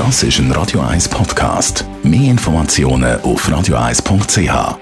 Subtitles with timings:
[0.00, 1.84] Das ist ein Radio 1 Podcast.
[2.02, 4.78] Mehr Informationen auf radio1.ch.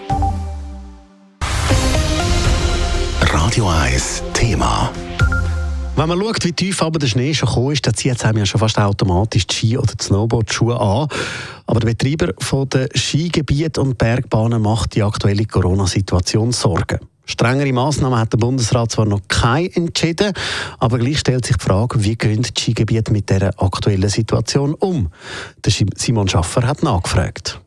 [3.22, 4.92] Radio 1 Thema.
[5.96, 8.38] Wenn man schaut, wie tief aber der Schnee schon gekommen ist, dann zieht es einem
[8.38, 11.08] ja schon fast automatisch die Ski- oder die Snowboardschuhe an.
[11.66, 12.32] Aber der Betreiber
[12.66, 17.00] der Skigebiete und Bergbahnen macht die aktuelle Corona-Situation Sorgen.
[17.30, 20.32] Strengere Massnahmen hat der Bundesrat zwar noch keine entschieden,
[20.78, 25.12] aber gleich stellt sich die Frage, wie gehen die Skigebiete mit dieser aktuellen Situation um?
[25.62, 27.60] Der Simon Schaffer hat nachgefragt.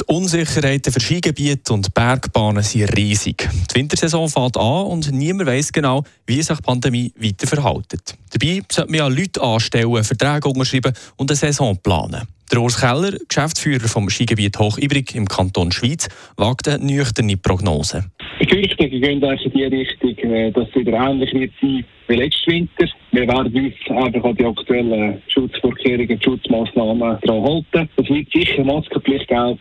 [0.00, 3.48] Die Unsicherheiten für Skigebiete und Bergbahnen sind riesig.
[3.70, 7.92] Die Wintersaison fängt an und niemand weiß genau, wie sich die Pandemie weiter verhält.
[8.32, 12.26] Dabei sollte man ja Leute anstellen, Verträge unterschreiben und eine Saison planen.
[12.50, 18.04] Der Urs Keller, Geschäftsführer vom Skigebiet Hochibrig im Kanton Schweiz, wagt eine nüchterne Prognose.
[18.38, 22.86] Gerüchte gehen in die Richtung, äh, dass es wieder ähnlich wird sein wie letzten Winter.
[23.12, 27.88] Wir werden uns einfach an die aktuellen Schutzvorkehrungen Schutzmaßnahmen daran halten.
[27.96, 29.58] Es wird sicher Maskenpflicht gelten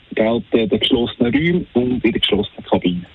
[0.51, 3.05] in den geschlossenen Räumen und in den geschlossenen Kabinen.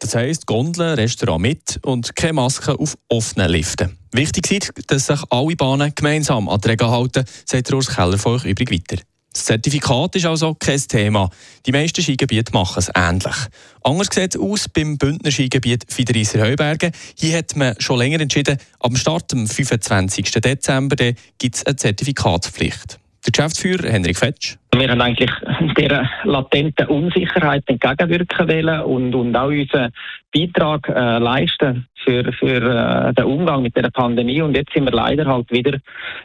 [0.00, 3.98] Das heisst, Gondeln, Restaurant mit und keine Maske auf offenen Liften.
[4.12, 8.36] Wichtig ist, dass sich alle Bahnen gemeinsam an die Regeln halten, sagt Urs Keller von
[8.36, 9.02] euch übrig weiter.
[9.32, 11.30] Das Zertifikat ist also kein Thema.
[11.64, 13.36] Die meisten Skigebiete machen es ähnlich.
[13.82, 16.90] Anders sieht es aus beim Bündner Skigebiet Fiderisser Heubergen.
[17.14, 20.32] Hier hat man schon länger entschieden, am Start am 25.
[20.32, 20.96] Dezember
[21.38, 22.98] gibt es eine Zertifikatspflicht.
[23.26, 24.56] Der Geschäftsführer Henrik Fetsch.
[24.74, 25.30] Wir haben eigentlich
[25.76, 29.92] dieser latenten Unsicherheit entgegenwirken wollen und, und auch unseren
[30.32, 34.40] Beitrag äh, leisten für, für äh, den Umgang mit der Pandemie.
[34.40, 35.78] Und jetzt sind wir leider halt wieder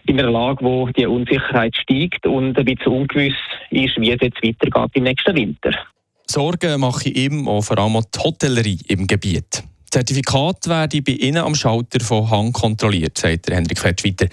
[0.05, 3.33] in einer Lage, wo die Unsicherheit steigt und ein bisschen ungewiss
[3.71, 5.71] ist, wie es jetzt weitergeht im nächsten Winter.
[6.27, 9.63] Sorgen mache ich ihm auch vor allem die Hotellerie im Gebiet.
[9.91, 14.27] Zertifikat werde bei Ihnen am Schalter von Hang kontrolliert, sagt Henrik Fetsch weiter.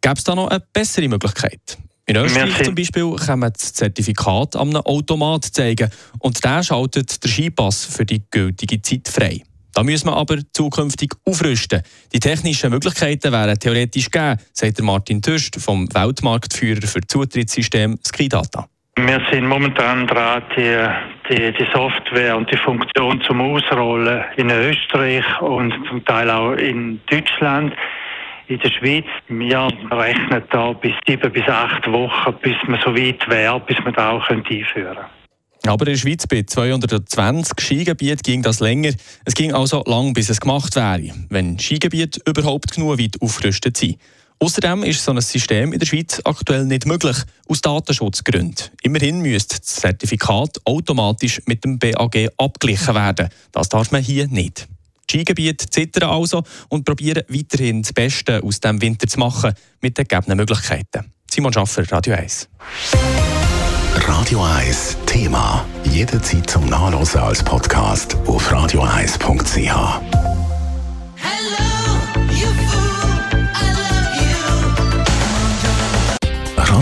[0.00, 1.78] Gäbe es da noch eine bessere Möglichkeit?
[2.06, 2.64] In Österreich Merci.
[2.64, 5.88] zum Beispiel kann man das Zertifikat an einem Automat zeigen
[6.18, 9.42] und der schaltet den Skipass für die gültige Zeit frei.
[9.72, 11.82] Da müssen wir aber zukünftig aufrüsten.
[12.12, 18.68] Die technischen Möglichkeiten wären theoretisch gegeben, sagt Martin Tüst vom Weltmarktführer für Zutrittssystem Skidata.
[18.96, 20.86] Wir sind momentan dran, die,
[21.28, 27.00] die, die, Software und die Funktion zum Ausrollen in Österreich und zum Teil auch in
[27.10, 27.74] Deutschland
[28.48, 29.04] in der Schweiz.
[29.28, 33.94] Wir rechnen da bis sieben bis acht Wochen, bis man so weit wäre, bis man
[33.94, 35.06] da auch einführen könnte.
[35.66, 38.92] Aber in der Schweiz bei 220 Skigebieten ging das länger.
[39.24, 43.98] Es ging also lang, bis es gemacht wäre, wenn Skigebiete überhaupt genug weit aufgerüstet sind.
[44.40, 47.16] Außerdem ist so ein System in der Schweiz aktuell nicht möglich,
[47.48, 48.66] aus Datenschutzgründen.
[48.82, 53.28] Immerhin müsste das Zertifikat automatisch mit dem BAG abgeglichen werden.
[53.52, 54.68] Das darf man hier nicht.
[55.10, 60.06] Skigebiete zittern also und probieren weiterhin das Beste aus dem Winter zu machen mit den
[60.06, 61.12] gegebenen Möglichkeiten.
[61.30, 62.48] Simon Schaffer, Radio 1.
[64.06, 65.64] Radio 1 Thema.
[65.84, 70.33] Jederzeit zum Nachlesen als Podcast auf radio1.ch.